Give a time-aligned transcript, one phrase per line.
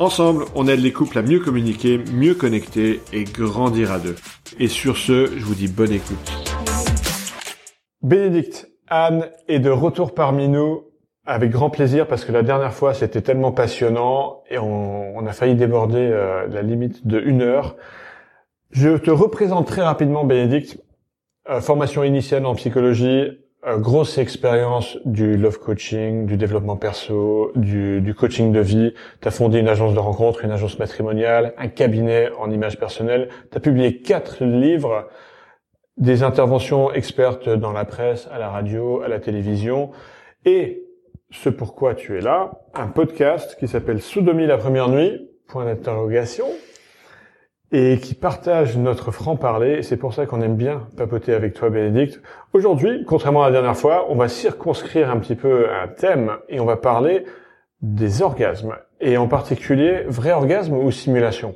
[0.00, 4.16] Ensemble, on aide les couples à mieux communiquer, mieux connecter et grandir à deux.
[4.58, 6.16] Et sur ce, je vous dis bonne écoute.
[8.00, 10.84] Bénédicte, Anne est de retour parmi nous
[11.26, 15.54] avec grand plaisir parce que la dernière fois c'était tellement passionnant et on, a failli
[15.54, 17.76] déborder euh, la limite de une heure.
[18.70, 20.82] Je te représente très rapidement Bénédicte.
[21.50, 23.32] Euh, formation initiale en psychologie,
[23.66, 28.94] euh, grosse expérience du love coaching, du développement perso, du, coaching de vie.
[29.20, 33.28] Tu as fondé une agence de rencontre, une agence matrimoniale, un cabinet en image personnelle.
[33.50, 35.08] Tu as publié quatre livres,
[35.98, 39.90] des interventions expertes dans la presse, à la radio, à la télévision.
[40.46, 40.82] Et
[41.30, 46.46] ce pourquoi tu es là, un podcast qui s'appelle Sodomie la première nuit, point d'interrogation,
[47.72, 49.82] et qui partage notre franc-parler.
[49.82, 52.20] C'est pour ça qu'on aime bien papoter avec toi, Bénédicte.
[52.52, 56.60] Aujourd'hui, contrairement à la dernière fois, on va circonscrire un petit peu un thème et
[56.60, 57.24] on va parler
[57.82, 58.76] des orgasmes.
[59.00, 61.54] Et en particulier, vrai orgasme ou simulation.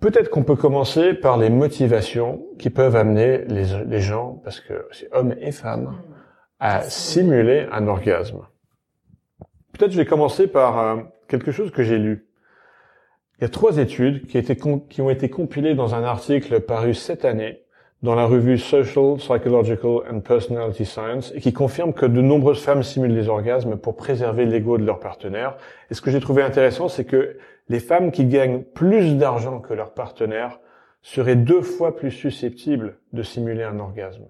[0.00, 4.86] Peut-être qu'on peut commencer par les motivations qui peuvent amener les, les gens, parce que
[4.92, 5.96] c'est hommes et femmes,
[6.60, 8.40] à simuler un orgasme.
[9.72, 12.26] Peut-être je vais commencer par euh, quelque chose que j'ai lu.
[13.38, 17.62] Il y a trois études qui, ont été compilées dans un article paru cette année
[18.02, 22.84] dans la revue Social, Psychological and Personality Science et qui confirment que de nombreuses femmes
[22.84, 25.56] simulent les orgasmes pour préserver l'ego de leur partenaire.
[25.90, 27.36] Et ce que j'ai trouvé intéressant, c'est que
[27.68, 30.60] les femmes qui gagnent plus d'argent que leur partenaire
[31.02, 34.26] seraient deux fois plus susceptibles de simuler un orgasme.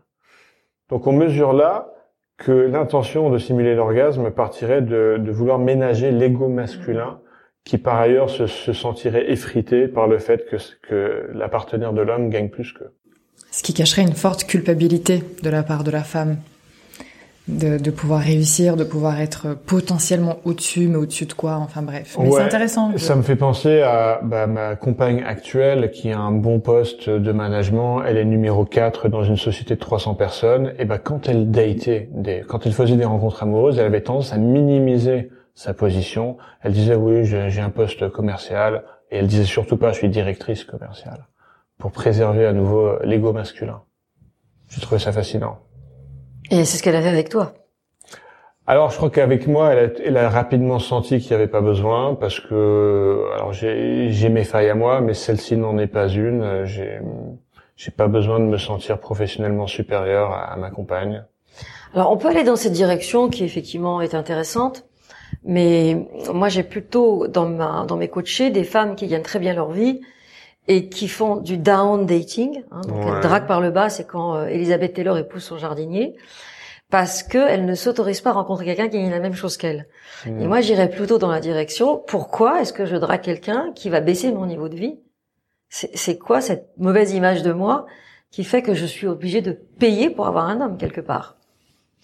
[0.88, 1.92] Donc on mesure là
[2.38, 7.20] que l'intention de simuler l'orgasme partirait de vouloir ménager l'ego masculin
[7.64, 12.02] qui par ailleurs se, se sentirait effrité par le fait que, que la partenaire de
[12.02, 12.92] l'homme gagne plus qu'eux.
[13.50, 16.36] Ce qui cacherait une forte culpabilité de la part de la femme.
[17.46, 22.16] De, de pouvoir réussir, de pouvoir être potentiellement au-dessus, mais au-dessus de quoi, enfin bref.
[22.18, 22.96] Mais c'est intéressant.
[22.96, 27.32] Ça me fait penser à bah, ma compagne actuelle qui a un bon poste de
[27.32, 28.02] management.
[28.02, 30.72] Elle est numéro 4 dans une société de 300 personnes.
[30.78, 34.32] Et bah, quand elle datait, des, quand elle faisait des rencontres amoureuses, elle avait tendance
[34.32, 36.36] à minimiser sa position.
[36.62, 40.64] Elle disait oui, j'ai un poste commercial, et elle disait surtout pas je suis directrice
[40.64, 41.26] commerciale,
[41.78, 43.82] pour préserver à nouveau l'ego masculin.
[44.68, 45.58] J'ai trouvé ça fascinant.
[46.50, 47.54] Et c'est ce qu'elle a fait avec toi.
[48.66, 51.60] Alors, je crois qu'avec moi, elle a, elle a, rapidement senti qu'il n'y avait pas
[51.60, 56.64] besoin parce que, alors j'ai mes failles à moi, mais celle-ci n'en est pas une.
[56.64, 57.00] J'ai
[57.76, 61.24] j'ai pas besoin de me sentir professionnellement supérieur à, à ma compagne.
[61.92, 64.86] Alors, on peut aller dans cette direction qui effectivement est intéressante.
[65.44, 69.54] Mais moi, j'ai plutôt dans, ma, dans mes coachés des femmes qui gagnent très bien
[69.54, 70.00] leur vie
[70.68, 72.62] et qui font du down dating.
[72.70, 76.16] Hein, donc par le bas, c'est quand euh, Elisabeth Taylor épouse son jardinier,
[76.90, 79.86] parce qu'elle ne s'autorise pas à rencontrer quelqu'un qui gagne la même chose qu'elle.
[80.24, 80.40] Hmm.
[80.40, 84.00] Et moi, j'irais plutôt dans la direction, pourquoi est-ce que je drague quelqu'un qui va
[84.00, 85.00] baisser mon niveau de vie?
[85.68, 87.86] C'est quoi cette mauvaise image de moi
[88.30, 91.36] qui fait que je suis obligée de payer pour avoir un homme quelque part?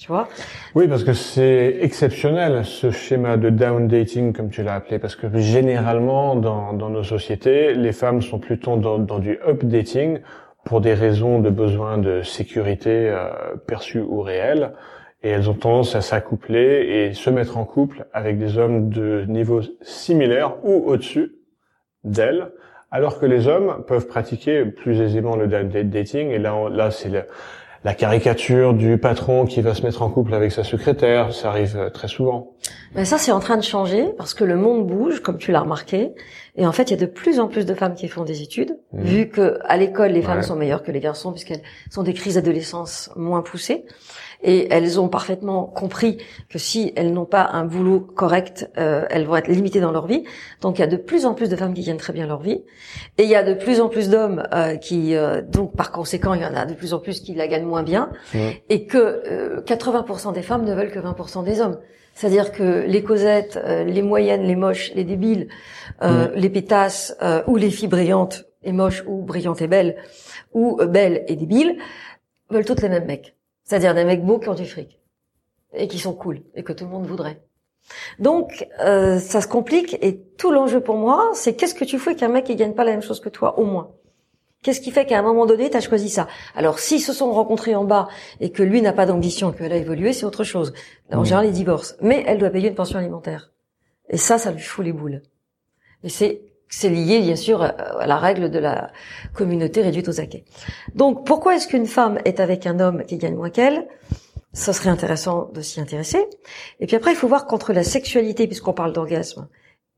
[0.00, 0.28] Tu vois.
[0.74, 5.14] Oui, parce que c'est exceptionnel ce schéma de down dating comme tu l'as appelé, parce
[5.14, 10.20] que généralement dans, dans nos sociétés, les femmes sont plutôt dans, dans du up dating
[10.64, 13.28] pour des raisons de besoin de sécurité euh,
[13.66, 14.72] perçue ou réelle,
[15.22, 19.26] et elles ont tendance à s'accoupler et se mettre en couple avec des hommes de
[19.28, 21.32] niveau similaire ou au-dessus
[22.04, 22.52] d'elles,
[22.90, 27.10] alors que les hommes peuvent pratiquer plus aisément le down dating, et là, là c'est
[27.82, 31.76] la caricature du patron qui va se mettre en couple avec sa secrétaire, ça arrive
[31.76, 32.52] euh, très souvent.
[32.94, 35.60] Mais ça, c'est en train de changer parce que le monde bouge, comme tu l'as
[35.60, 36.10] remarqué.
[36.56, 38.42] Et en fait, il y a de plus en plus de femmes qui font des
[38.42, 39.02] études, mmh.
[39.02, 42.34] vu que à l'école, les femmes sont meilleures que les garçons puisqu'elles sont des crises
[42.34, 43.84] d'adolescence moins poussées
[44.42, 46.18] et elles ont parfaitement compris
[46.48, 50.06] que si elles n'ont pas un boulot correct, euh, elles vont être limitées dans leur
[50.06, 50.24] vie.
[50.60, 52.40] Donc il y a de plus en plus de femmes qui gagnent très bien leur
[52.40, 52.62] vie,
[53.18, 56.34] et il y a de plus en plus d'hommes euh, qui, euh, donc par conséquent,
[56.34, 58.10] il y en a de plus en plus qui la gagnent moins bien,
[58.68, 61.78] et que 80% des femmes ne veulent que 20% des hommes.
[62.20, 65.48] C'est-à-dire que les Cosettes, les moyennes, les moches, les débiles,
[66.02, 69.96] les pétasses ou les filles brillantes et moches ou brillantes et belles
[70.52, 71.78] ou belles et débiles
[72.50, 73.36] veulent toutes les mêmes mecs.
[73.64, 75.00] C'est-à-dire des mecs beaux qui ont du fric
[75.72, 77.40] et qui sont cool et que tout le monde voudrait.
[78.18, 82.16] Donc euh, ça se complique et tout l'enjeu pour moi, c'est qu'est-ce que tu fais
[82.16, 83.92] qu'un mec qui gagne pas la même chose que toi au moins?
[84.62, 86.28] Qu'est-ce qui fait qu'à un moment donné, tu as choisi ça?
[86.54, 88.08] Alors, s'ils se sont rencontrés en bas
[88.40, 90.74] et que lui n'a pas d'ambition, qu'elle a évolué, c'est autre chose.
[91.12, 91.24] En mmh.
[91.24, 91.94] général, ils divorcent.
[92.02, 93.52] Mais elle doit payer une pension alimentaire.
[94.10, 95.22] Et ça, ça lui fout les boules.
[96.04, 98.92] Et c'est c'est lié, bien sûr, à la règle de la
[99.34, 100.44] communauté réduite aux acquets.
[100.94, 103.88] Donc, pourquoi est-ce qu'une femme est avec un homme qui gagne moins qu'elle?
[104.52, 106.24] Ça serait intéressant de s'y intéresser.
[106.78, 109.48] Et puis après, il faut voir qu'entre la sexualité, puisqu'on parle d'orgasme,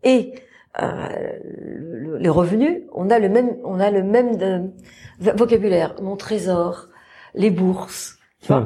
[0.02, 0.32] et
[0.80, 1.38] euh,
[2.18, 4.70] les revenus, on a le même, on a le même de,
[5.36, 5.94] vocabulaire.
[6.00, 6.88] Mon trésor,
[7.34, 8.64] les bourses, hmm.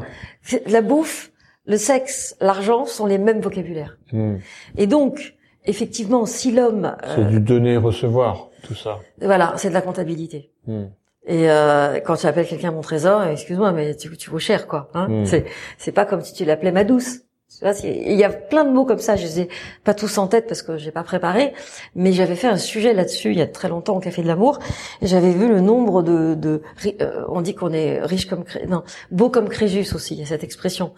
[0.67, 1.33] la bouffe,
[1.67, 3.99] le sexe, l'argent sont les mêmes vocabulaires.
[4.13, 4.37] Hmm.
[4.77, 6.97] Et donc, effectivement, si l'homme...
[7.15, 9.01] C'est du donner-recevoir, tout ça.
[9.21, 10.53] Voilà, c'est de la comptabilité.
[10.67, 10.87] Hmm.
[11.27, 14.91] Et euh, quand tu appelles quelqu'un mon trésor, excuse-moi, mais tu, tu vaux cher, quoi.
[14.95, 15.45] Hein c'est
[15.77, 17.23] c'est pas comme si tu l'appelais ma douce.
[17.63, 19.49] Il y a plein de mots comme ça, je les ai
[19.85, 21.55] pas tous en tête parce que j'ai pas préparé,
[21.95, 24.59] mais j'avais fait un sujet là-dessus il y a très longtemps au Café de l'amour,
[25.01, 26.61] et j'avais vu le nombre de, de
[27.01, 30.27] euh, on dit qu'on est riche comme non, beau comme Crésus aussi, il y a
[30.27, 30.93] cette expression.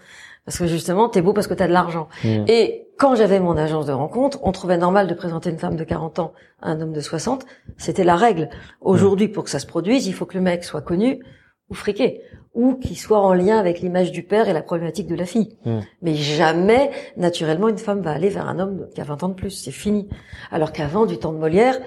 [0.45, 2.09] Parce que justement, t'es beau parce que t'as de l'argent.
[2.25, 2.45] Mmh.
[2.49, 5.85] Et quand j'avais mon agence de rencontre, on trouvait normal de présenter une femme de
[5.85, 7.45] 40 ans à un homme de 60.
[7.77, 8.49] C'était la règle.
[8.81, 11.23] Aujourd'hui, pour que ça se produise, il faut que le mec soit connu
[11.69, 12.23] ou friqué
[12.59, 15.57] ou qui soit en lien avec l'image du père et la problématique de la fille.
[15.65, 15.79] Hmm.
[16.03, 19.35] Mais jamais, naturellement, une femme va aller vers un homme qui a 20 ans de
[19.35, 19.53] plus.
[19.53, 20.09] C'est fini.
[20.51, 21.79] Alors qu'avant, du temps de Molière,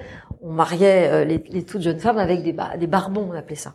[0.41, 3.73] on mariait euh, les, toutes jeunes femmes avec des, des barbons, on appelait ça.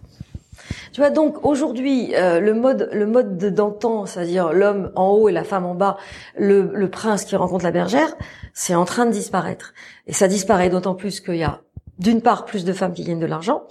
[0.92, 5.32] Tu vois, donc aujourd'hui, euh, le mode le mode d'antan, c'est-à-dire l'homme en haut et
[5.32, 5.98] la femme en bas,
[6.38, 8.16] le, le prince qui rencontre la bergère,
[8.54, 9.74] c'est en train de disparaître.
[10.06, 11.60] Et ça disparaît d'autant plus qu'il y a
[11.98, 13.64] d'une part plus de femmes qui gagnent de l'argent,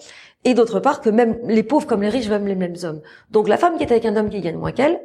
[0.45, 3.01] et d'autre part que même les pauvres comme les riches veulent les mêmes hommes.
[3.31, 5.01] Donc la femme qui est avec un homme qui gagne moins qu'elle,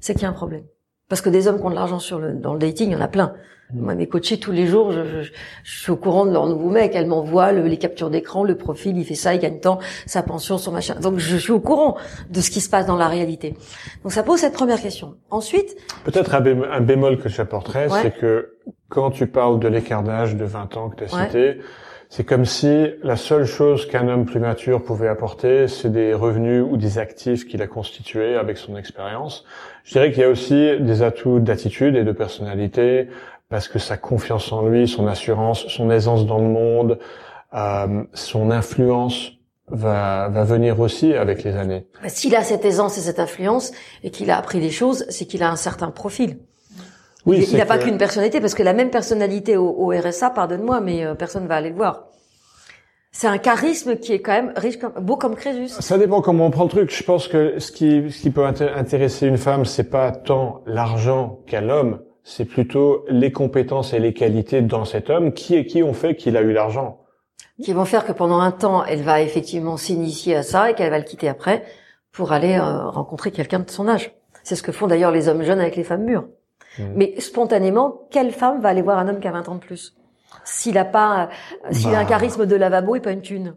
[0.00, 0.64] c'est qu'il y a un problème.
[1.08, 2.96] Parce que des hommes qui ont de l'argent sur le, dans le dating, il y
[2.96, 3.34] en a plein.
[3.72, 3.80] Mmh.
[3.80, 5.22] Moi, mes coachés, tous les jours, je, je,
[5.62, 6.92] je, suis au courant de leur nouveau mec.
[6.94, 10.22] Elles m'envoient le, les captures d'écran, le profil, il fait ça, il gagne tant, sa
[10.22, 10.96] pension, son machin.
[11.00, 11.96] Donc, je suis au courant
[12.30, 13.54] de ce qui se passe dans la réalité.
[14.02, 15.16] Donc, ça pose cette première question.
[15.30, 15.76] Ensuite...
[16.04, 18.54] Peut-être un, bémol que j'apporterais, c'est que
[18.88, 21.58] quand tu parles de l'écart d'âge de 20 ans que tu as cité,
[22.10, 26.64] c'est comme si la seule chose qu'un homme plus mature pouvait apporter, c'est des revenus
[26.66, 29.44] ou des actifs qu'il a constitués avec son expérience.
[29.84, 33.08] Je dirais qu'il y a aussi des atouts d'attitude et de personnalité,
[33.50, 36.98] parce que sa confiance en lui, son assurance, son aisance dans le monde,
[37.54, 39.32] euh, son influence
[39.68, 41.86] va, va venir aussi avec les années.
[42.02, 43.72] Bah, s'il a cette aisance et cette influence
[44.02, 46.38] et qu'il a appris des choses, c'est qu'il a un certain profil.
[47.26, 51.04] Oui, il n'a pas qu'une personnalité, parce que la même personnalité au, RSA, pardonne-moi, mais
[51.04, 52.08] euh, personne ne va aller le voir.
[53.10, 55.68] C'est un charisme qui est quand même riche, comme, beau comme Crésus.
[55.68, 56.94] Ça dépend comment on prend le truc.
[56.94, 61.40] Je pense que ce qui, ce qui peut intéresser une femme, c'est pas tant l'argent
[61.46, 65.94] qu'à l'homme, c'est plutôt les compétences et les qualités dans cet homme qui, qui ont
[65.94, 67.00] fait qu'il a eu l'argent.
[67.62, 70.90] Qui vont faire que pendant un temps, elle va effectivement s'initier à ça et qu'elle
[70.90, 71.64] va le quitter après
[72.12, 74.12] pour aller euh, rencontrer quelqu'un de son âge.
[74.44, 76.28] C'est ce que font d'ailleurs les hommes jeunes avec les femmes mûres.
[76.78, 76.82] Mm.
[76.94, 79.96] Mais spontanément, quelle femme va aller voir un homme qui a 20 ans de plus
[80.44, 81.28] S'il a pas,
[81.70, 82.08] s'il a un bah.
[82.08, 83.54] charisme de lavabo et pas une thune,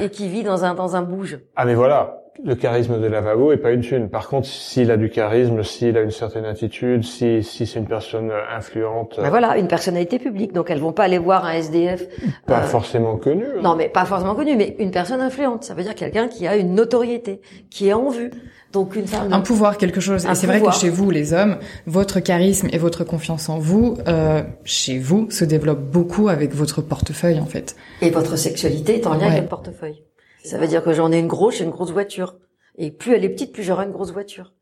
[0.00, 1.40] et qui vit dans un dans un bouge?
[1.56, 4.08] Ah mais voilà, le charisme de lavabo et pas une thune.
[4.08, 7.86] Par contre, s'il a du charisme, s'il a une certaine attitude, si si c'est une
[7.86, 9.16] personne euh, influente.
[9.18, 10.52] Ben voilà, une personnalité publique.
[10.52, 12.06] Donc elles vont pas aller voir un SDF.
[12.46, 13.44] Pas euh, forcément connu.
[13.44, 13.60] Hein.
[13.62, 15.64] Non, mais pas forcément connu, mais une personne influente.
[15.64, 18.30] Ça veut dire quelqu'un qui a une notoriété, qui est en vue.
[18.72, 19.32] Donc une femme.
[19.32, 20.24] Un pouvoir, quelque chose.
[20.24, 23.98] et c'est vrai que chez vous, les hommes, votre charisme et votre confiance en vous,
[24.08, 27.76] euh, chez vous, se développe beaucoup avec votre portefeuille, en fait.
[28.00, 30.02] Et votre sexualité est en lien avec le portefeuille.
[30.42, 32.36] Ça veut dire que j'en ai une grosse, j'ai une grosse voiture.
[32.76, 34.52] Et plus elle est petite, plus j'aurai une grosse voiture.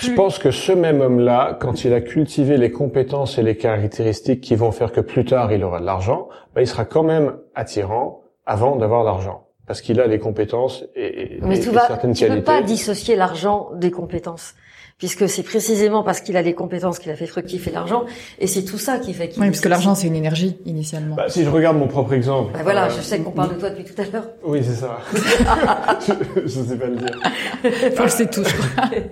[0.00, 4.40] Je pense que ce même homme-là, quand il a cultivé les compétences et les caractéristiques
[4.40, 7.36] qui vont faire que plus tard il aura de l'argent, bah, il sera quand même
[7.54, 12.28] attirant avant d'avoir l'argent parce qu'il a les compétences et, et, Mais tu qualités.
[12.28, 14.54] peux pas dissocier l'argent des compétences
[14.98, 18.04] puisque c'est précisément parce qu'il a les compétences qu'il a fait fructifier l'argent,
[18.38, 19.42] et c'est tout ça qui fait qu'il...
[19.42, 21.16] Oui, parce que l'argent, c'est une énergie, initialement.
[21.16, 22.52] Bah, si je regarde mon propre exemple...
[22.52, 24.28] Bah, voilà, euh, je sais qu'on parle de toi depuis tout à l'heure.
[24.44, 24.98] Oui, c'est ça.
[25.12, 27.18] je, je sais pas le dire.
[27.96, 28.46] Faut le sait tous,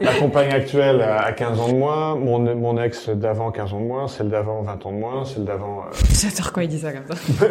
[0.00, 3.84] Ma compagne actuelle a 15 ans de moins, mon, mon ex d'avant 15 ans de
[3.86, 5.80] moins, celle d'avant 20 ans de moins, celle d'avant...
[5.80, 5.96] Euh...
[6.12, 7.46] J'adore quand il dit ça comme ça.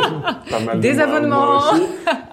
[0.49, 1.81] pas mal Des abonnements aussi.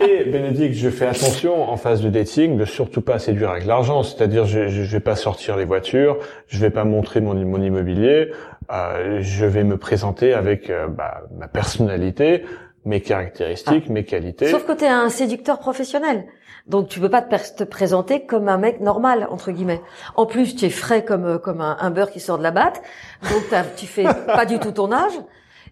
[0.01, 4.05] Et Bénédicte, je fais attention en phase de dating de surtout pas séduire avec l'argent,
[4.05, 7.61] c'est-à-dire je, je, je vais pas sortir les voitures je vais pas montrer mon, mon
[7.61, 8.33] immobilier,
[8.71, 12.45] euh, je vais me présenter avec euh, bah, ma personnalité,
[12.85, 13.93] mes caractéristiques, ah.
[13.93, 14.49] mes qualités.
[14.49, 16.27] Sauf que tu es un séducteur professionnel.
[16.67, 19.81] Donc tu peux pas te, présenter comme un mec normal entre guillemets.
[20.17, 22.83] En plus, tu es frais comme euh, un, beurre qui sort de la batte.
[23.23, 23.45] Donc
[23.77, 25.15] tu fais pas du tout ton âge.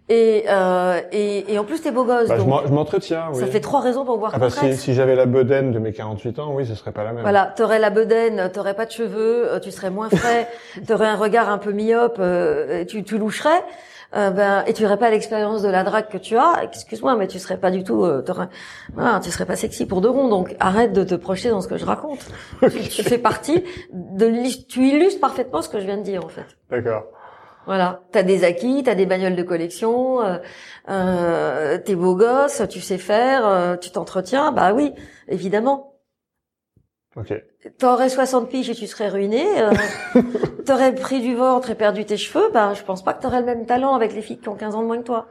[0.09, 2.29] Et, euh, et, et en plus, t'es beau gosse.
[2.29, 3.41] Bah, je donc m'en- je m'entretiens, oui.
[3.41, 6.39] ça fait trois raisons pour boire Ah bah, si, j'avais la bedaine de mes 48
[6.39, 7.23] ans, oui, ce serait pas la même.
[7.23, 10.49] Voilà, t'aurais la bedaine, t'aurais pas de cheveux, euh, tu serais moins frais,
[10.87, 13.65] t'aurais un regard un peu myope, euh, tu, tu loucherais,
[14.15, 16.63] euh, ben, et tu n'aurais pas l'expérience de la drague que tu as.
[16.63, 18.25] Excuse-moi, mais tu serais pas du tout, euh,
[18.95, 20.29] voilà, tu serais pas sexy pour deux ronds.
[20.29, 22.25] Donc arrête de te projeter dans ce que je raconte.
[22.61, 24.31] tu, tu fais partie de,
[24.69, 26.47] tu illustres parfaitement ce que je viens de dire en fait.
[26.71, 27.03] D'accord.
[27.67, 30.39] Voilà, t'as des acquis, t'as des bagnoles de collection, euh,
[30.89, 34.93] euh, t'es beau gosse, tu sais faire, euh, tu t'entretiens, bah oui,
[35.29, 35.97] évidemment.
[37.17, 37.35] Ok.
[37.79, 39.45] T'aurais 60 piges et tu serais ruiné.
[39.61, 39.73] Euh,
[40.67, 42.51] t'aurais pris du ventre et perdu tes cheveux.
[42.53, 44.75] Ben, je pense pas que t'aurais le même talent avec les filles qui ont 15
[44.75, 45.27] ans de moins que toi.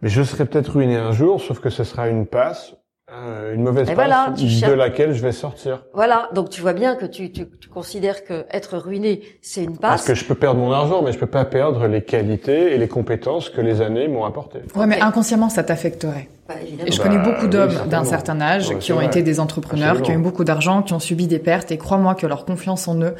[0.00, 2.74] Mais je serais peut-être ruiné un jour, sauf que ce sera une passe,
[3.12, 5.82] euh, une mauvaise Et passe voilà, de cherches- laquelle je vais sortir.
[5.92, 6.30] Voilà.
[6.34, 9.96] Donc tu vois bien que tu, tu, tu considères que être ruiné, c'est une Parce
[10.02, 10.06] passe.
[10.06, 12.88] que je peux perdre mon argent, mais je peux pas perdre les qualités et les
[12.88, 14.60] compétences que les années m'ont apportées.
[14.74, 16.28] Ouais, mais inconsciemment, ça t'affecterait.
[16.48, 16.88] Bah, évidemment.
[16.88, 19.06] Et je Bah, connais beaucoup oui, d'hommes d'un certain âge Ouais, qui ont vrai.
[19.06, 22.14] été des entrepreneurs, qui ont eu beaucoup d'argent, qui ont subi des pertes, et crois-moi
[22.14, 23.14] que leur confiance en eux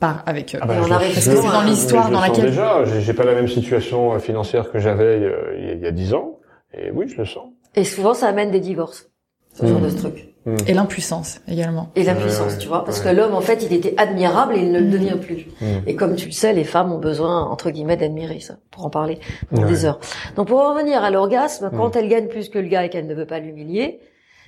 [0.00, 0.58] part avec eux.
[0.60, 3.34] Ah bah, on arrive Parce que c'est dans l'histoire dans laquelle- déjà, j'ai pas la
[3.36, 6.40] même situation euh, financière que j'avais euh, il y a- il y a dix ans.
[6.76, 7.50] Et oui, je le sens.
[7.76, 9.10] Et souvent, ça amène des divorces.
[9.54, 9.90] Ce genre Mm.
[9.90, 10.28] de truc.
[10.66, 11.90] Et l'impuissance également.
[11.94, 12.84] Et la Ouais, puissance, ouais, tu vois.
[12.84, 13.10] Parce ouais.
[13.12, 15.46] que l'homme, en fait, il était admirable et il ne le devient plus.
[15.86, 18.90] Et comme tu le sais, les femmes ont besoin, entre guillemets, d'admirer ça, pour en
[18.90, 20.00] parler pendant des heures.
[20.34, 23.06] Donc, pour en revenir à l'orgasme, quand elle gagne plus que le gars et qu'elle
[23.06, 24.00] ne veut pas l'humilier,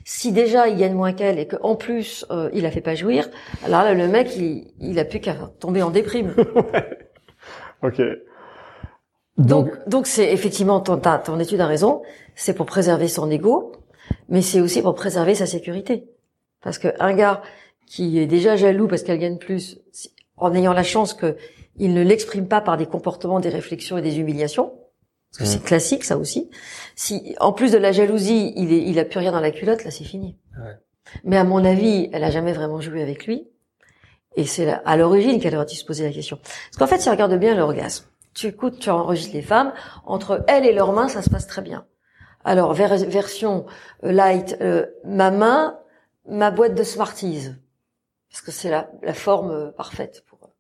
[0.05, 3.29] si déjà il gagne moins qu'elle et qu'en plus euh, il la fait pas jouir,
[3.65, 6.35] alors là, le mec, il, il a plus qu'à tomber en déprime.
[7.83, 8.01] Ok.
[9.37, 12.03] Donc, Donc, donc c'est effectivement ton, ta- ton étude a raison.
[12.35, 13.73] C'est pour préserver son ego,
[14.29, 16.05] mais c'est aussi pour préserver sa sécurité.
[16.63, 17.43] Parce que un gars
[17.87, 19.79] qui est déjà jaloux parce qu'elle gagne plus,
[20.37, 21.37] en ayant la chance que
[21.77, 24.73] il ne l'exprime pas par des comportements, des réflexions et des humiliations,
[25.31, 25.59] parce que Mm.
[25.59, 26.51] c'est classique ça aussi.
[26.95, 29.85] Si en plus de la jalousie, il est, il a plus rien dans la culotte,
[29.85, 30.37] là c'est fini.
[30.57, 30.75] Ouais.
[31.25, 33.49] Mais à mon avis, elle a jamais vraiment joué avec lui.
[34.37, 36.39] Et c'est à l'origine qu'elle aurait dû se poser la question.
[36.43, 39.73] Parce qu'en fait, si on regarde bien l'orgasme, tu écoutes, tu enregistres les femmes,
[40.07, 41.87] entre elles et leurs mains, ça se passe très bien.
[42.45, 43.67] Alors, ver- version
[44.05, 45.79] euh, light, euh, ma main,
[46.29, 47.51] ma boîte de Smarties.
[48.31, 50.51] Parce que c'est la, la forme euh, parfaite pour...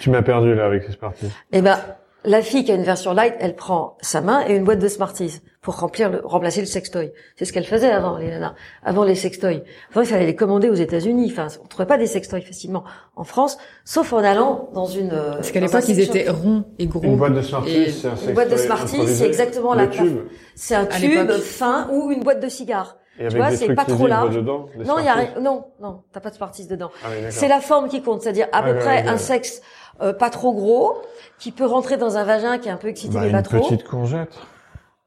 [0.00, 1.30] tu m'as perdu là avec ces parties.
[1.52, 1.78] Eh ben,
[2.24, 4.88] la fille qui a une version light, elle prend sa main et une boîte de
[4.88, 7.12] Smarties pour remplir le, remplacer le sextoy.
[7.36, 8.54] C'est ce qu'elle faisait avant, les nanas.
[8.82, 9.62] Avant les sextoys.
[9.92, 11.30] Avant, il fallait les commander aux États-Unis.
[11.32, 12.84] Enfin, on trouvait pas des sextoys facilement
[13.16, 15.12] en France, sauf en allant dans une.
[15.12, 17.02] euh, Parce qu'à l'époque, ils étaient ronds et gros.
[17.02, 20.18] Une boîte de Smarties, c'est un une boîte de sextoy Smarties, c'est exactement la tube.
[20.54, 22.96] C'est un tube fin ou une boîte de cigares.
[23.18, 24.34] Et avec vois, c'est pas trop large.
[24.34, 24.66] dedans.
[24.76, 25.28] des Non, il y a rien.
[25.40, 26.90] Non, non, t'as pas de Smarties dedans.
[27.04, 27.26] Ah oui.
[27.30, 29.60] C'est la forme qui compte, c'est-à-dire à Ouais, peu près un sexe
[30.02, 31.00] euh, pas trop gros,
[31.38, 33.42] qui peut rentrer dans un vagin qui est un peu excité Bah, mais une pas
[33.42, 33.60] trop.
[33.60, 34.32] petite courgette.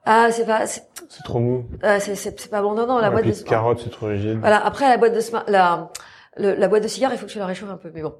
[0.06, 0.84] Ah, c'est pas, c'est
[1.26, 1.66] trop mou.
[1.84, 2.74] euh, c'est- pas bon.
[2.74, 4.40] Non, non, la boîte de petite carotte, c'est trop rigide.
[4.40, 4.66] Voilà.
[4.66, 5.90] Après la boîte de la
[6.39, 8.13] le- la boîte de cigares, il faut que tu la réchauffes un peu, mais bon.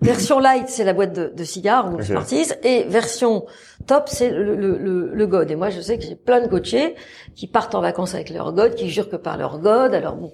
[0.00, 2.06] Version light, c'est la boîte de, de cigares ou de Ok.
[2.06, 3.46] Smarties, et version
[3.86, 5.50] top, c'est le, le, le, le god.
[5.50, 6.94] Et moi, je sais que j'ai plein de coachés
[7.36, 9.94] qui partent en vacances avec leur god, qui jurent que par leur god.
[9.94, 10.32] Alors bon,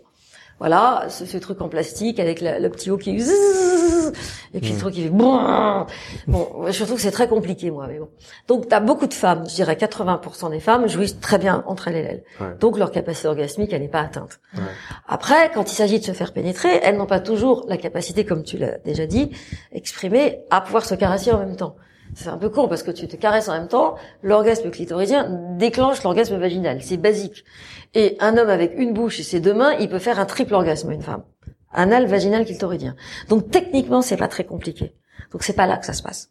[0.61, 4.12] voilà, ce, ce truc en plastique avec la- le petit haut qui zzzz,
[4.55, 4.79] et puis le Mm.
[4.79, 5.87] truc qui fait bon.
[6.29, 8.09] Bon, je trouve que c'est très compliqué, moi, mais bon.
[8.47, 11.97] Donc, t'as beaucoup de femmes, je dirais 80% des femmes jouissent très bien entre elles
[11.97, 12.25] et elles.
[12.40, 12.55] Ouais.
[12.61, 14.38] Donc, leur capacité orgasmique, elle n'est pas atteinte.
[14.55, 14.62] Ouais.
[15.09, 18.43] Après, quand il s'agit de se faire pénétrer, elles n'ont pas toujours la capacité, comme
[18.43, 19.31] tu l'as déjà dit,
[19.73, 21.75] exprimée, à pouvoir se caresser en même temps.
[22.14, 26.02] C'est un peu con parce que tu te caresses en même temps, l'orgasme clitoridien déclenche
[26.02, 26.83] l'orgasme vaginal.
[26.83, 27.45] C'est basique.
[27.95, 30.55] Et un homme avec une bouche et ses deux mains, il peut faire un triple
[30.55, 31.23] orgasme à une femme.
[31.73, 32.97] Anal, vaginal, clitoridien.
[33.29, 34.95] Donc techniquement, c'est pas très compliqué.
[35.33, 36.31] Donc c'est pas là que ça se passe.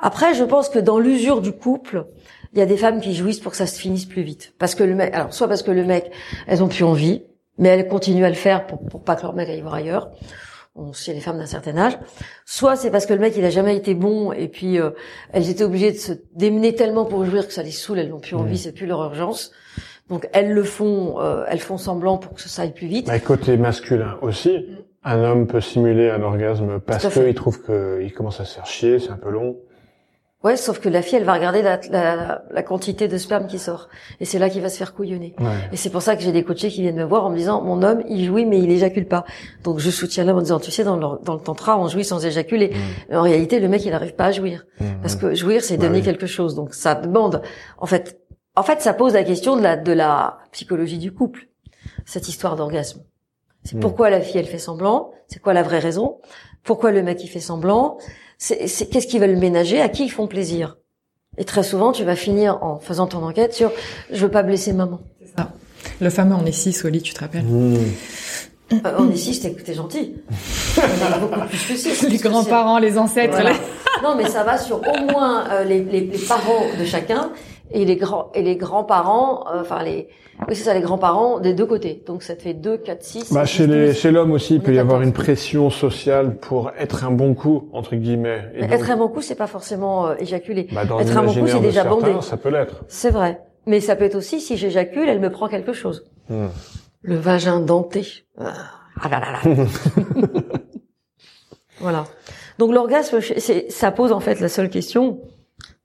[0.00, 2.06] Après, je pense que dans l'usure du couple,
[2.52, 4.54] il y a des femmes qui jouissent pour que ça se finisse plus vite.
[4.58, 6.10] Parce que le mec, alors soit parce que le mec,
[6.46, 7.22] elles ont plus envie,
[7.58, 10.10] mais elles continuent à le faire pour, pour pas que leur mec aille voir ailleurs.
[10.76, 11.96] On chez les femmes d'un certain âge.
[12.44, 14.90] Soit c'est parce que le mec il a jamais été bon et puis euh,
[15.32, 18.18] elles étaient obligées de se démener tellement pour jouir que ça les saoule, elles n'ont
[18.20, 19.52] plus envie, c'est plus leur urgence.
[20.08, 23.06] Donc elles le font, euh, elles font semblant pour que ça aille plus vite.
[23.08, 24.66] Mais côté masculin aussi,
[25.04, 28.98] un homme peut simuler un orgasme parce qu'il trouve qu'il commence à se faire chier,
[28.98, 29.56] c'est un peu long.
[30.44, 33.58] Ouais, sauf que la fille elle va regarder la, la, la quantité de sperme qui
[33.58, 33.88] sort
[34.20, 35.34] et c'est là qu'il va se faire couillonner.
[35.40, 35.46] Ouais.
[35.72, 37.62] Et c'est pour ça que j'ai des coachés qui viennent me voir en me disant
[37.62, 39.24] mon homme il jouit mais il éjacule pas.
[39.62, 42.04] Donc je soutiens l'homme en disant tu sais dans le, dans le tantra on jouit
[42.04, 42.68] sans éjaculer.
[42.68, 42.74] Mmh.
[43.08, 44.84] Mais en réalité le mec il n'arrive pas à jouir Mmh.
[45.02, 46.04] parce que jouir c'est Bah donner oui.
[46.04, 46.54] quelque chose.
[46.54, 47.40] Donc ça demande
[47.78, 48.20] en fait
[48.54, 51.48] en fait ça pose la question de la de la psychologie du couple
[52.04, 53.00] cette histoire d'orgasme.
[53.62, 53.80] C'est Mmh.
[53.80, 56.18] pourquoi la fille elle fait semblant, c'est quoi la vraie raison,
[56.64, 57.96] pourquoi le mec il fait semblant,
[58.38, 60.76] c'est qu'est-ce qu'ils veulent ménager, à qui ils font plaisir?
[61.38, 63.72] Et très souvent, tu vas finir en faisant ton enquête sur
[64.12, 65.00] je veux pas blesser maman.
[65.36, 65.50] Ça.
[66.00, 67.44] Le fameux on est six au lit, tu te rappelles?
[67.44, 67.76] Mmh.
[68.72, 70.14] Euh, on est six, t'es gentil.
[70.78, 72.02] On est beaucoup plus que six.
[72.08, 73.34] Les grands-parents, les ancêtres.
[73.34, 73.50] Voilà.
[73.52, 77.30] les- Non, mais ça va sur au moins euh, les, les, les parents de chacun
[77.70, 80.08] et les grands et les grands-parents, euh, enfin les
[80.48, 82.02] oui c'est ça les grands-parents des deux côtés.
[82.06, 84.74] Donc ça te fait 2 4 6 Bah, chez les, chez l'homme aussi, il peut
[84.74, 85.06] y avoir 14.
[85.06, 88.50] une pression sociale pour être un bon coup, entre guillemets.
[88.54, 90.68] Et donc, être un bon coup, c'est pas forcément euh, éjaculer.
[90.72, 92.22] bah, dans être un bon coup, c'est déjà certains, bandé.
[92.22, 92.84] ça peut l'être.
[92.88, 93.40] C'est vrai.
[93.66, 96.04] Mais ça peut être aussi si j'éjacule, elle me prend quelque chose.
[96.28, 96.48] Hmm.
[97.02, 98.06] Le vagin denté.
[98.38, 98.52] Ah
[99.00, 99.64] ah là là là.
[101.80, 102.04] voilà.
[102.58, 105.20] Donc l'orgasme, c'est, ça pose en fait la seule question.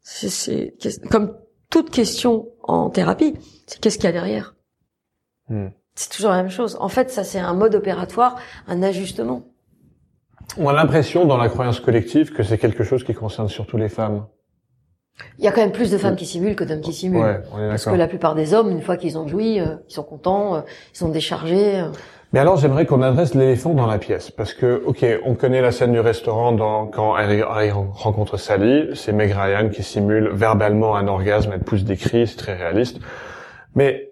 [0.01, 0.73] C'est,
[1.09, 1.35] comme
[1.69, 3.35] toute question en thérapie,
[3.67, 4.55] c'est qu'est-ce qu'il y a derrière.
[5.49, 5.67] Hmm.
[5.95, 6.77] C'est toujours la même chose.
[6.79, 9.43] En fait, ça c'est un mode opératoire, un ajustement.
[10.57, 13.89] On a l'impression dans la croyance collective que c'est quelque chose qui concerne surtout les
[13.89, 14.25] femmes.
[15.37, 17.21] Il y a quand même plus de femmes qui simulent que d'hommes qui simulent.
[17.21, 19.75] Ouais, on est Parce que la plupart des hommes, une fois qu'ils ont joui, euh,
[19.89, 20.61] ils sont contents, euh,
[20.93, 21.81] ils sont déchargés.
[21.81, 21.91] euh.
[22.31, 25.71] Mais alors, j'aimerais qu'on adresse l'éléphant dans la pièce, parce que, ok, on connaît la
[25.71, 26.55] scène du restaurant
[26.87, 31.97] quand Harry, rencontre Sally, c'est Meg Ryan qui simule verbalement un orgasme, elle pousse des
[31.97, 32.99] cris, c'est très réaliste.
[33.75, 34.11] Mais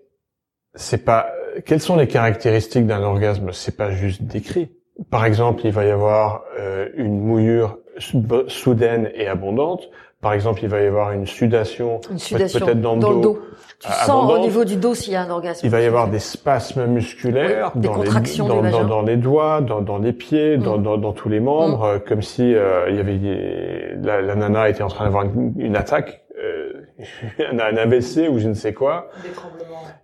[0.73, 1.27] c'est pas.
[1.65, 3.51] Quelles sont les caractéristiques d'un orgasme?
[3.51, 4.71] C'est pas juste des cris.
[5.11, 9.89] Par exemple, il va y avoir euh, une mouillure sou- soudaine et abondante.
[10.21, 13.39] Par exemple, il va y avoir une sudation, Une sudation peut-être dans le le dos.
[13.79, 15.61] Tu euh, sens au niveau du dos s'il y a un orgasme.
[15.63, 19.01] Il va y avoir des spasmes musculaires Oui, des dans, contractions les, dans, dans, dans
[19.03, 20.83] les doigts, dans, dans les pieds, dans, Mm.
[20.83, 24.35] dans, dans tous les membres, euh, comme si euh, il y avait des- la, la
[24.35, 26.73] nana était en train d'avoir une, une attaque, euh,
[27.51, 29.09] un, un AVC ou je ne sais quoi.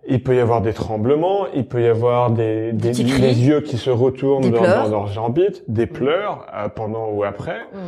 [0.06, 3.78] Il peut y avoir des tremblements, il peut y avoir des, des, les yeux qui
[3.78, 7.58] se retournent Des dans, dans leurs orbites, des pleurs euh, pendant ou après.
[7.72, 7.78] Mm.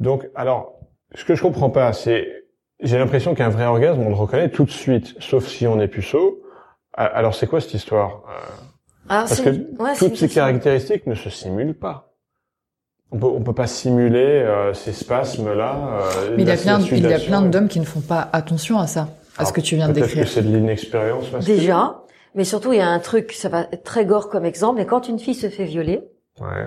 [0.00, 0.72] Donc, alors,
[1.16, 2.44] ce que je comprends pas, c'est,
[2.80, 5.88] j'ai l'impression qu'un vrai orgasme, on le reconnaît tout de suite, sauf si on est
[5.88, 6.42] puceau.
[6.94, 8.40] Alors, c'est quoi cette histoire Euh,
[9.08, 12.12] Ah, Parce c'est- que ouais, toutes ces caractéristiques ne se simulent pas.
[13.12, 16.00] On peut, on peut pas simuler euh, ces spasmes-là.
[16.00, 18.28] euh, Mais il y a plein, il y a plein d'hommes qui ne font pas
[18.32, 20.24] attention à ça, à ce Alors, que tu viens de Peut-être décrire.
[20.24, 21.30] que c'est de l'inexpérience.
[21.44, 22.02] Déjà,
[22.34, 24.86] mais surtout il y a un truc, ça va être très gore comme exemple, mais
[24.86, 26.00] quand une fille se fait violer,
[26.40, 26.66] Ouais.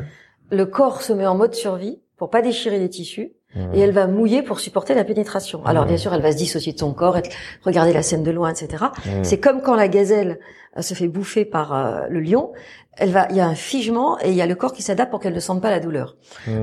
[0.50, 3.34] le corps se met en mode survie pour pas déchirer les tissus
[3.74, 5.66] Et elle va mouiller pour supporter la pénétration.
[5.66, 7.30] Alors bien sûr, elle va se dissocier de son corps, être,
[7.64, 8.86] regarder la scène de loin, etc.
[9.24, 10.40] C'est comme quand la gazelle
[10.78, 12.52] euh, se fait bouffer par euh, le lion.
[13.02, 15.10] Elle va, il y a un figement et il y a le corps qui s'adapte
[15.10, 16.16] pour qu'elle ne sente pas la douleur.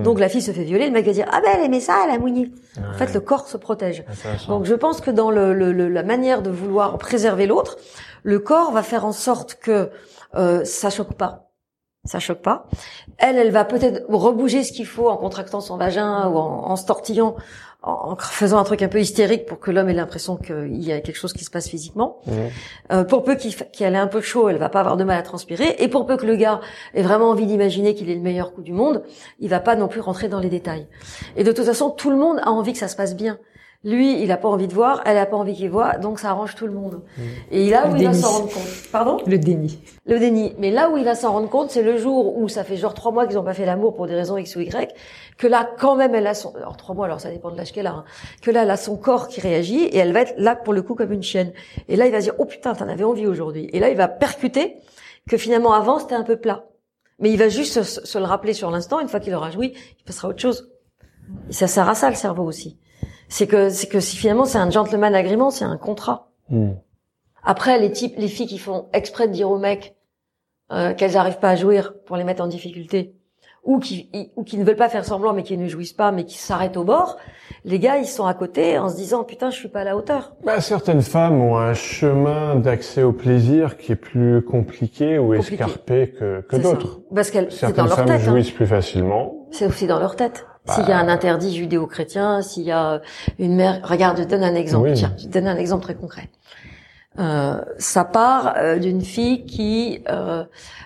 [0.05, 1.94] Donc la fille se fait violer, le mec va dire ah ben elle aimait ça,
[2.05, 2.53] elle a mouillé.
[2.79, 4.05] En fait, le corps se protège.
[4.09, 4.49] Intéressant.
[4.53, 7.79] Donc je pense que dans le, le- le- la manière de vouloir préserver l'autre,
[8.22, 9.90] le corps va faire en sorte que
[10.37, 11.46] euh, ça choque pas.
[12.07, 12.66] Ça choque pas.
[13.19, 16.77] Elle, elle va peut-être rebouger ce qu'il faut en contractant son vagin ou en, en
[16.77, 17.37] se tortillant,
[17.83, 20.92] en, en faisant un truc un peu hystérique pour que l'homme ait l'impression qu'il y
[20.92, 22.21] a quelque chose qui se passe physiquement.
[22.92, 25.19] Euh, pour peu qu'il qu'elle ait un peu chaud, elle va pas avoir de mal
[25.19, 25.77] à transpirer.
[25.79, 26.61] Et pour peu que le gars
[26.95, 29.03] ait vraiment envie d'imaginer qu'il est le meilleur coup du monde,
[29.40, 30.87] il va pas non plus rentrer dans les détails.
[31.37, 33.38] Et de toute façon, tout le monde a envie que ça se passe bien.
[33.87, 36.31] Lui, il a pas envie de voir, elle a pas envie qu'il voit, donc ça
[36.31, 37.03] arrange tout le monde.
[37.53, 38.90] Et là où Le il va s'en rendre compte.
[38.90, 39.18] Pardon?
[39.29, 39.79] Le déni.
[40.07, 40.57] Le déni.
[40.59, 42.94] Mais là où il va s'en rendre compte, c'est le jour où ça fait genre
[42.94, 44.92] trois mois qu'ils ont pas fait l'amour pour des raisons X ou Y,
[45.38, 47.70] que là, quand même, elle a son, alors trois mois, alors ça dépend de l'âge
[47.70, 48.05] qu'elle a, hein,
[48.42, 50.83] que là, elle a son corps qui réagit et elle va être là pour le
[50.83, 51.53] coup comme une chienne.
[51.87, 53.70] Et là, il va se dire, oh putain, t'en avais envie aujourd'hui.
[53.72, 54.79] Et là, il va percuter
[55.31, 56.64] que finalement avant, c'était un peu plat.
[57.20, 59.75] Mais il va juste se, se le rappeler sur l'instant, une fois qu'il aura joui,
[60.01, 60.72] il passera à autre chose.
[61.51, 62.81] Et ça sert à ça, le cerveau aussi.
[63.29, 66.29] C'est que, c'est que si finalement c'est un gentleman agreement, c'est un contrat.
[66.51, 66.77] Mhm.
[67.45, 69.95] Après, les types, les filles qui font exprès de dire aux mecs
[70.73, 73.15] euh, qu'elles n'arrivent pas à jouir pour les mettre en difficulté,
[73.62, 76.25] ou qui ou qui ne veulent pas faire semblant mais qui ne jouissent pas mais
[76.25, 77.17] qui s'arrêtent au bord,
[77.65, 79.97] les gars ils sont à côté en se disant putain je suis pas à la
[79.97, 80.35] hauteur.
[80.45, 85.55] Bah, certaines femmes ont un chemin d'accès au plaisir qui est plus compliqué ou Compliqué.
[85.55, 87.01] escarpé que, que d'autres.
[87.15, 88.17] Parce qu'elles dans Certaines leur femmes tête.
[88.17, 88.19] hein.
[88.31, 89.47] jouissent plus facilement.
[89.53, 90.47] C'est aussi dans leur tête.
[90.66, 90.74] Bah.
[90.74, 93.00] S'il y a un interdit judéo-chrétien, s'il y a
[93.38, 94.88] une mère, regarde, je donne un exemple.
[94.88, 94.94] Oui.
[94.94, 96.29] Tiens, je donne un exemple très concret.
[97.18, 100.44] Euh, ça part euh, d'une fille qui euh,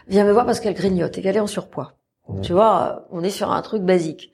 [0.08, 1.94] vient me voir parce qu'elle grignote et qu'elle est en surpoids.
[2.42, 4.32] Tu vois, euh, on est sur un truc basique.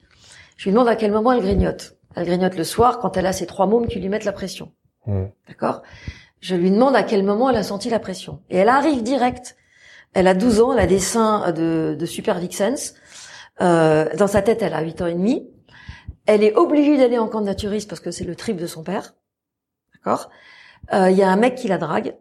[0.56, 1.96] Je lui demande à quel moment elle grignote.
[2.14, 4.72] Elle grignote le soir quand elle a ses trois mômes qui lui mettent la pression.
[5.46, 5.82] D'accord?
[6.40, 8.40] Je lui demande à quel moment elle a senti la pression.
[8.50, 9.56] Et elle arrive direct.
[10.14, 12.94] Elle a 12 ans, elle a des seins de, de super vixens.
[13.61, 15.49] Euh, dans sa tête, elle a 8 ans et demi.
[16.27, 18.83] Elle est obligée d'aller en camp de naturiste parce que c'est le trip de son
[18.83, 19.14] père.
[19.95, 20.31] D'accord?
[20.92, 22.16] Euh, Il y a un mec qui la drague.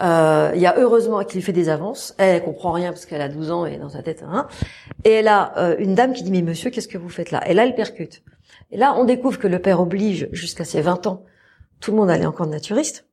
[0.00, 2.14] Euh, Il y a heureusement qui lui fait des avances.
[2.18, 4.48] Elle, elle comprend rien parce qu'elle a 12 ans et dans sa tête, hein.
[5.04, 7.46] Et elle a euh, une dame qui dit mais monsieur, qu'est-ce que vous faites là?
[7.48, 8.22] Et là, elle percute.
[8.70, 11.24] Et là, on découvre que le père oblige jusqu'à ses 20 ans
[11.80, 13.06] tout le monde à aller en camp de naturiste,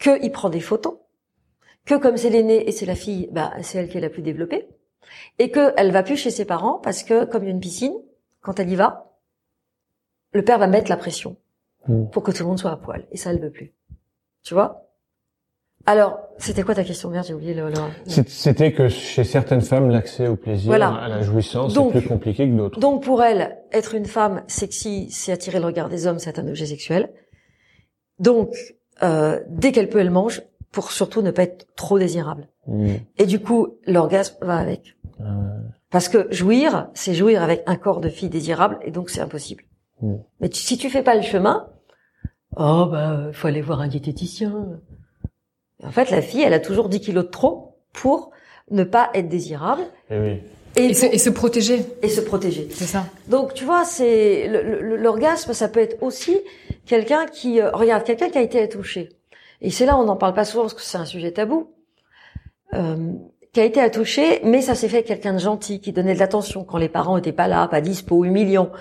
[0.00, 0.94] qu'il prend des photos,
[1.84, 4.22] que comme c'est l'aîné et c'est la fille, bah, c'est elle qui est la plus
[4.22, 4.68] développée,
[5.38, 7.94] et qu'elle va plus chez ses parents parce que comme il y a une piscine,
[8.40, 9.12] quand elle y va,
[10.32, 11.36] le père va mettre la pression
[11.88, 12.06] hmm.
[12.06, 13.72] pour que tout le monde soit à poil, et ça, elle veut plus.
[14.42, 14.84] Tu vois?
[15.86, 17.10] Alors, c'était quoi ta question?
[17.10, 17.70] Merde, j'ai oublié le.
[18.06, 22.54] C'était que chez certaines femmes, l'accès au plaisir, à la jouissance, est plus compliqué que
[22.54, 22.80] d'autres.
[22.80, 26.48] Donc, pour elle, être une femme sexy, c'est attirer le regard des hommes, c'est un
[26.48, 27.12] objet sexuel.
[28.18, 28.54] Donc,
[29.02, 30.42] euh, dès qu'elle peut, elle mange
[30.74, 32.48] pour surtout ne pas être trop désirable.
[32.66, 32.94] Mmh.
[33.18, 34.96] Et du coup, l'orgasme va avec.
[35.20, 35.36] Ah
[35.90, 39.62] Parce que jouir, c'est jouir avec un corps de fille désirable, et donc c'est impossible.
[40.02, 40.14] Mmh.
[40.40, 41.68] Mais si tu fais pas le chemin,
[42.56, 44.80] oh bah, faut aller voir un diététicien.
[45.84, 48.32] En fait, la fille, elle a toujours 10 kilos de trop pour
[48.72, 49.82] ne pas être désirable.
[50.10, 50.42] Et, oui.
[50.74, 51.86] et, et, se, protéger.
[52.02, 52.66] Et se protéger.
[52.72, 53.06] C'est ça.
[53.28, 56.36] Donc, tu vois, c'est l'orgasme, ça peut être aussi
[56.84, 59.10] quelqu'un qui euh, regarde quelqu'un qui a été touché.
[59.60, 61.70] Et c'est là on n'en parle pas souvent parce que c'est un sujet tabou.
[62.72, 63.12] Euh,
[63.54, 66.18] qui a été attouché, mais ça s'est fait avec quelqu'un de gentil, qui donnait de
[66.18, 68.72] l'attention quand les parents étaient pas là, pas dispo, humiliant.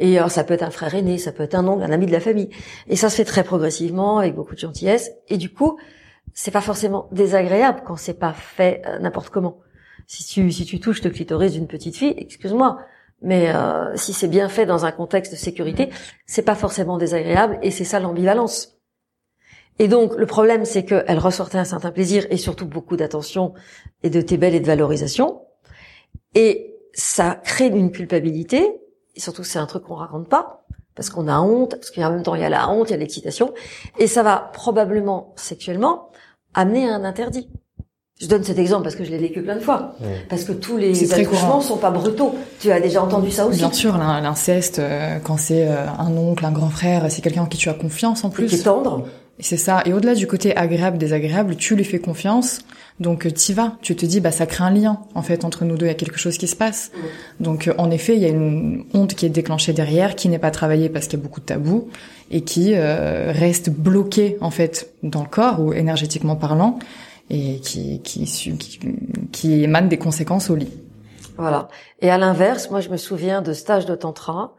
[0.00, 2.06] Et euh, ça peut être un frère aîné, ça peut être un oncle, un ami
[2.06, 2.48] de la famille.
[2.88, 5.12] Et ça se fait très progressivement, avec beaucoup de gentillesse.
[5.28, 5.78] Et du coup,
[6.32, 9.58] c'est pas forcément désagréable quand c'est pas fait euh, n'importe comment.
[10.06, 12.78] Si tu si tu touches le clitoris d'une petite fille, excuse-moi,
[13.20, 15.90] mais euh, si c'est bien fait dans un contexte de sécurité,
[16.24, 18.75] c'est pas forcément désagréable et c'est ça l'ambivalence.
[19.78, 23.52] Et donc le problème c'est qu'elle ressortait un certain plaisir et surtout beaucoup d'attention
[24.02, 25.42] et de belles et de valorisation
[26.34, 28.80] et ça crée une culpabilité
[29.14, 32.22] et surtout c'est un truc qu'on raconte pas parce qu'on a honte parce qu'en même
[32.22, 33.52] temps il y a la honte, il y a l'excitation
[33.98, 36.10] et ça va probablement sexuellement
[36.54, 37.48] amener à un interdit.
[38.18, 39.94] Je donne cet exemple parce que je l'ai vécu plein de fois.
[40.30, 42.34] Parce que tous les accouchements sont pas brutaux.
[42.60, 43.58] Tu as déjà entendu ça aussi.
[43.58, 47.46] Bien sûr, l'inceste, euh, quand c'est euh, un oncle, un grand frère, c'est quelqu'un en
[47.46, 48.46] qui tu as confiance en plus.
[48.46, 49.06] Qui est tendre.
[49.38, 49.82] C'est ça.
[49.84, 52.60] Et au-delà du côté agréable, désagréable, tu lui fais confiance.
[53.00, 53.76] Donc euh, t'y vas.
[53.82, 55.86] Tu te dis, bah ça crée un lien en fait entre nous deux.
[55.86, 56.90] Il y a quelque chose qui se passe.
[57.38, 60.50] Donc en effet, il y a une honte qui est déclenchée derrière, qui n'est pas
[60.50, 61.88] travaillée parce qu'il y a beaucoup de tabous
[62.30, 66.78] et qui reste bloquée en fait dans le corps ou énergétiquement parlant
[67.28, 68.80] et qui, qui, qui,
[69.32, 70.72] qui émane des conséquences au lit.
[71.36, 71.68] Voilà.
[72.00, 74.54] Et à l'inverse, moi je me souviens de stages de tantra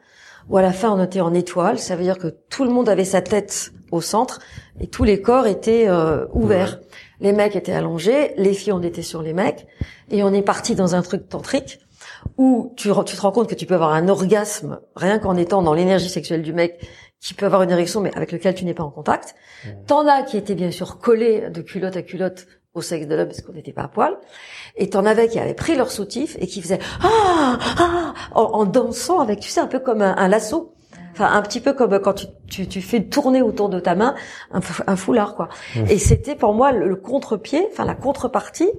[0.49, 2.87] où à la fin on était en étoile, ça veut dire que tout le monde
[2.87, 4.39] avait sa tête au centre
[4.80, 6.80] et tous les corps étaient euh, ouverts.
[7.19, 9.67] Les mecs étaient allongés, les filles on était sur les mecs
[10.12, 11.80] et on est parti dans un truc tantrique
[12.38, 15.62] où tu, tu te rends compte que tu peux avoir un orgasme rien qu'en étant
[15.62, 16.88] dans l'énergie sexuelle du mec
[17.19, 19.36] qui peut avoir une érection mais avec lequel tu n'es pas en contact.
[19.65, 19.69] Mmh.
[19.88, 22.45] T'en as qui étaient bien sûr collés de culotte à culotte
[22.78, 24.17] au sexe de l'homme parce qu'on n'était pas à poil.
[24.76, 29.19] Et t'en avais qui avaient pris leur soutif et qui faisaient ah ah en, dansant
[29.19, 30.73] avec tu sais un peu comme un, lasso.
[31.17, 34.13] Enfin, un petit peu comme quand tu, tu, tu, fais tourner autour de ta main
[34.51, 35.49] un, un foulard, quoi.
[35.75, 35.86] Mmh.
[35.89, 38.69] Et c'était pour moi le, contre-pied, enfin la contrepartie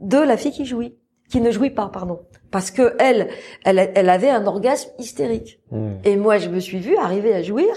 [0.00, 0.96] de la fille qui jouit,
[1.30, 3.28] qui ne jouit pas, pardon, parce que elle,
[3.64, 5.60] elle, elle avait un orgasme hystérique.
[5.70, 5.90] Mmh.
[6.02, 7.72] Et moi, je me suis vue arriver à jouir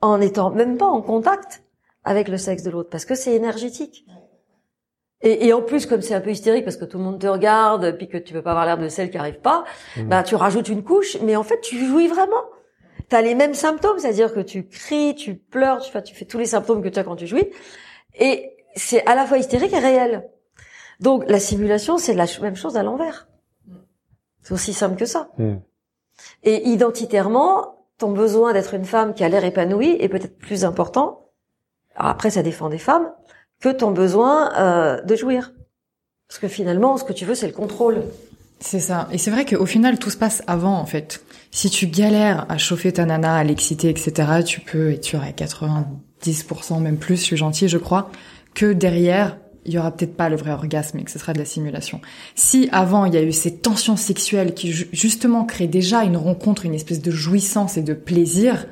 [0.00, 1.64] en étant même pas en contact
[2.02, 4.06] avec le sexe de l'autre, parce que c'est énergétique.
[5.20, 7.26] Et, et, en plus, comme c'est un peu hystérique parce que tout le monde te
[7.26, 9.64] regarde, puis que tu veux pas avoir l'air de celle qui arrive pas,
[9.98, 10.08] mmh.
[10.08, 12.42] bah tu rajoutes une couche, mais en fait tu jouis vraiment.
[13.14, 16.38] Tu as les mêmes symptômes, c'est-à-dire que tu cries, tu pleures, tu, tu fais tous
[16.38, 17.48] les symptômes que tu as quand tu jouis,
[18.18, 20.28] et c'est à la fois hystérique et réel.
[20.98, 23.28] Donc la simulation, c'est la même chose à l'envers.
[24.42, 25.28] C'est aussi simple que ça.
[25.38, 25.54] Mmh.
[26.42, 31.30] Et identitairement, ton besoin d'être une femme qui a l'air épanouie est peut-être plus important.
[31.94, 33.12] Alors après, ça défend des femmes,
[33.60, 35.52] que ton besoin euh, de jouir.
[36.26, 38.02] Parce que finalement, ce que tu veux, c'est le contrôle.
[38.64, 39.08] C'est ça.
[39.12, 41.22] Et c'est vrai qu'au final, tout se passe avant, en fait.
[41.50, 45.32] Si tu galères à chauffer ta nana, à l'exciter, etc., tu peux, et tu aurais
[45.32, 48.10] 90%, même plus, je suis gentille, je crois,
[48.54, 51.38] que derrière, il y aura peut-être pas le vrai orgasme et que ce sera de
[51.38, 52.00] la simulation.
[52.36, 56.64] Si avant, il y a eu ces tensions sexuelles qui, justement, créent déjà une rencontre,
[56.64, 58.66] une espèce de jouissance et de plaisir,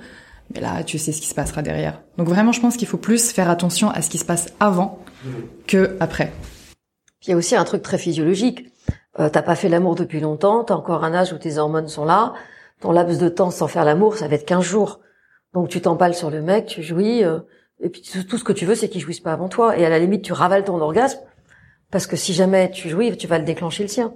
[0.55, 2.01] mais là, tu sais ce qui se passera derrière.
[2.17, 5.05] Donc vraiment, je pense qu'il faut plus faire attention à ce qui se passe avant
[5.67, 6.33] que après.
[7.27, 8.72] Il y a aussi un truc très physiologique.
[9.19, 12.05] Euh, t'as pas fait l'amour depuis longtemps, t'as encore un âge où tes hormones sont
[12.05, 12.35] là.
[12.81, 15.01] Ton laps de temps sans faire l'amour, ça va être 15 jours.
[15.53, 17.41] Donc tu t'empales sur le mec, tu jouis, euh,
[17.81, 19.77] et puis tout ce que tu veux, c'est qu'il jouisse pas avant toi.
[19.77, 21.21] Et à la limite, tu ravales ton orgasme,
[21.91, 24.15] parce que si jamais tu jouis, tu vas le déclencher le sien.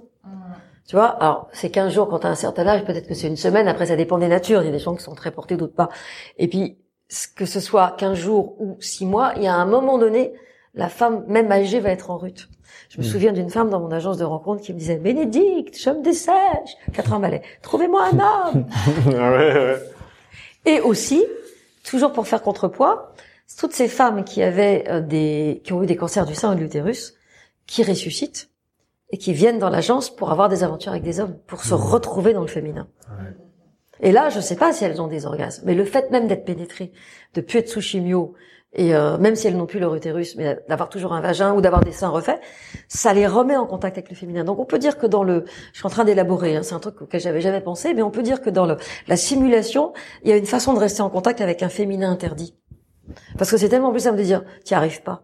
[0.87, 3.27] Tu vois, alors c'est 15 jours quand tu as un certain âge, peut-être que c'est
[3.27, 5.31] une semaine, après ça dépend des natures, il y a des gens qui sont très
[5.31, 5.89] portés, d'autres pas.
[6.37, 6.77] Et puis,
[7.35, 10.33] que ce soit 15 jours ou 6 mois, il y a un moment donné,
[10.73, 12.49] la femme, même âgée, va être en rut.
[12.89, 13.09] Je me Mm.
[13.09, 16.77] souviens d'une femme dans mon agence de rencontre qui me disait Bénédicte, je me dessèche,
[16.93, 18.65] quatre ans balai, trouvez-moi un homme.
[19.07, 19.79] Ah ouais, ouais.
[20.65, 21.23] Et aussi,
[21.83, 23.13] toujours pour faire contrepoids,
[23.57, 26.55] toutes ces femmes qui avaient euh, des, qui ont eu des cancers du sein ou
[26.55, 27.15] de l'utérus,
[27.65, 28.49] qui ressuscitent
[29.11, 31.77] et qui viennent dans l'agence pour avoir des aventures avec des hommes, pour se Mmh.
[31.77, 32.87] retrouver dans le féminin.
[33.09, 33.33] Ouais.
[34.01, 36.45] Et là, je sais pas si elles ont des orgasmes, mais le fait même d'être
[36.45, 36.91] pénétrées,
[37.33, 38.33] de plus être sous chimio,
[38.73, 41.61] et euh, même si elles n'ont plus leur utérus, mais d'avoir toujours un vagin ou
[41.61, 42.39] d'avoir des seins refaits,
[42.87, 44.43] ça les remet en contact avec le féminin.
[44.43, 46.79] Donc on peut dire que dans le, je suis en train d'élaborer, hein, c'est un
[46.79, 48.77] truc auquel j'avais jamais pensé, mais on peut dire que dans le,
[49.07, 52.55] la simulation, il y a une façon de rester en contact avec un féminin interdit.
[53.37, 55.23] Parce que c'est tellement plus simple de dire, t'y arrives pas,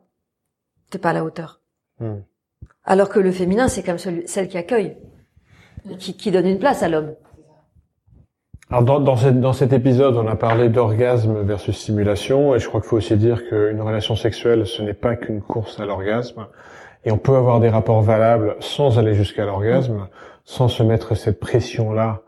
[0.89, 1.62] t'es pas à la hauteur.
[1.99, 2.21] Hmm.
[2.86, 4.97] Alors que le féminin, c'est comme celui, celle qui accueille,
[5.99, 7.15] qui, qui donne une place à l'homme.
[8.73, 12.67] Alors dans, dans, cette- dans cet épisode, on a parlé d'orgasme versus simulation, et je
[12.67, 16.47] crois qu'il faut aussi dire qu'une relation sexuelle, ce n'est pas qu'une course à l'orgasme,
[17.05, 20.07] et on peut avoir des rapports valables sans aller jusqu'à l'orgasme,
[20.43, 22.21] sans se mettre cette pression-là,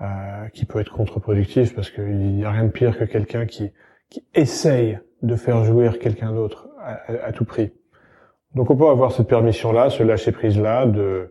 [0.00, 0.04] euh,
[0.52, 3.70] qui peut être contre-productive, parce qu'il n'y a rien de pire que quelqu'un qui,
[4.10, 7.72] qui essaye de faire jouir quelqu'un d'autre à, à- à tout prix.
[8.56, 11.30] Donc on peut avoir cette permission-là, ce lâcher-prise-là, de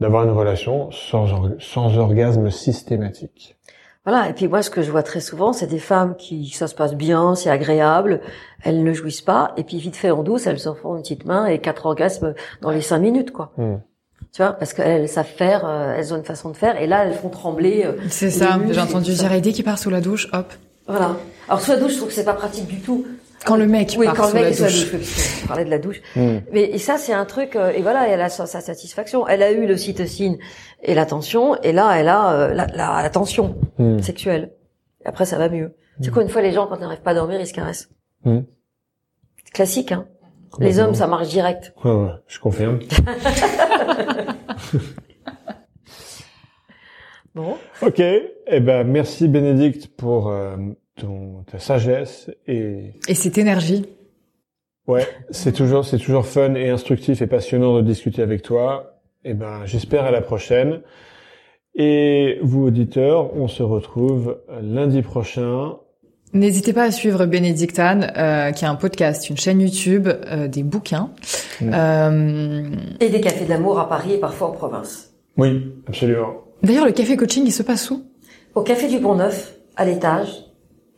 [0.00, 3.56] d'avoir une relation sans, sans orgasme systématique.
[4.04, 4.28] Voilà.
[4.28, 6.74] Et puis moi, ce que je vois très souvent, c'est des femmes qui, ça se
[6.74, 8.20] passe bien, c'est agréable,
[8.62, 11.24] elles ne jouissent pas, et puis vite fait en douce, elles s'en font une petite
[11.24, 13.52] main et quatre orgasmes dans les cinq minutes, quoi.
[13.56, 13.76] Hmm.
[14.32, 17.04] Tu vois, parce qu'elles savent faire, euh, elles ont une façon de faire, et là,
[17.04, 17.84] elles font trembler.
[17.84, 20.52] euh, C'est ça, j'ai entendu dire, dès qu'il part sous la douche, hop.
[20.86, 21.16] Voilà.
[21.48, 23.06] Alors sous la douche, je trouve que c'est pas pratique du tout.
[23.44, 24.90] Quand le mec oui, part quand le mec la est sous la douche.
[24.92, 26.00] parce qu'on parlait de la douche.
[26.16, 26.38] Hmm.
[26.52, 27.56] Mais et ça, c'est un truc.
[27.56, 29.26] euh, et voilà, elle a sa, sa satisfaction.
[29.28, 30.38] Elle a eu l'ocytocine
[30.82, 34.00] et l'attention, et là, elle a euh, la, la, la tension Hmm.
[34.00, 34.52] sexuelle.
[35.04, 35.74] Et après, ça va mieux.
[36.00, 37.88] C'est quoi une fois les gens quand ils n'arrivent pas à dormir, ils se caressent.
[38.24, 38.42] C'est
[39.52, 40.06] Classique, hein.
[40.60, 41.72] Les hommes, ça marche direct.
[41.84, 42.78] Ouais, ouais, je confirme.
[47.34, 47.56] Bon.
[47.82, 50.56] Ok, eh ben merci Bénédicte pour euh,
[50.96, 53.86] ton ta sagesse et Et cette énergie.
[54.86, 59.00] ouais, c'est toujours c'est toujours fun et instructif et passionnant de discuter avec toi.
[59.24, 60.80] Eh ben j'espère à la prochaine.
[61.76, 65.76] Et vous auditeurs, on se retrouve lundi prochain.
[66.32, 70.62] N'hésitez pas à suivre Bénédictane, euh, qui a un podcast, une chaîne YouTube, euh, des
[70.64, 71.10] bouquins.
[71.60, 71.70] Mm.
[71.72, 72.62] Euh,
[73.00, 75.14] Et des cafés d'amour à Paris et parfois en province.
[75.36, 76.42] Oui, absolument.
[76.62, 78.04] D'ailleurs, le café coaching, il se passe où?
[78.54, 80.28] Au café du Pont Neuf, à l'étage,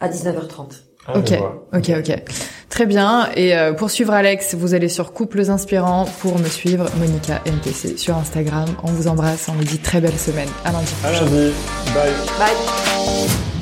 [0.01, 0.83] à 19h30.
[1.09, 1.33] Ah, Ok,
[1.73, 2.23] ok, ok.
[2.69, 3.29] Très bien.
[3.37, 6.07] Et euh, pour suivre Alex, vous allez sur Couples Inspirants.
[6.21, 8.67] Pour me suivre, Monica MPC sur Instagram.
[8.83, 10.49] On vous embrasse, on vous dit très belle semaine.
[10.65, 11.53] À lundi À lundi.
[11.95, 12.13] Bye.
[12.39, 13.56] Bye.